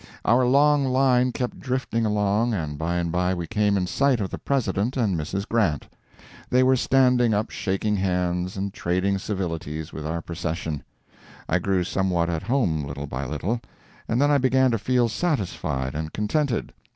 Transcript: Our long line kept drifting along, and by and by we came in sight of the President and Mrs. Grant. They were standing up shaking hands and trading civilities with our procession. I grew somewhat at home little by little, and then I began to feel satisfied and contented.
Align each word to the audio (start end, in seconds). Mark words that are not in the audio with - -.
Our 0.25 0.47
long 0.47 0.83
line 0.85 1.31
kept 1.31 1.59
drifting 1.59 2.07
along, 2.07 2.55
and 2.55 2.75
by 2.75 2.95
and 2.95 3.11
by 3.11 3.35
we 3.35 3.45
came 3.45 3.77
in 3.77 3.85
sight 3.85 4.19
of 4.19 4.31
the 4.31 4.39
President 4.39 4.97
and 4.97 5.15
Mrs. 5.15 5.47
Grant. 5.47 5.87
They 6.49 6.63
were 6.63 6.75
standing 6.75 7.35
up 7.35 7.51
shaking 7.51 7.97
hands 7.97 8.57
and 8.57 8.73
trading 8.73 9.19
civilities 9.19 9.93
with 9.93 10.03
our 10.07 10.23
procession. 10.23 10.81
I 11.47 11.59
grew 11.59 11.83
somewhat 11.83 12.31
at 12.31 12.41
home 12.41 12.83
little 12.83 13.05
by 13.05 13.25
little, 13.25 13.61
and 14.07 14.19
then 14.19 14.31
I 14.31 14.39
began 14.39 14.71
to 14.71 14.79
feel 14.79 15.07
satisfied 15.07 15.93
and 15.93 16.11
contented. 16.11 16.73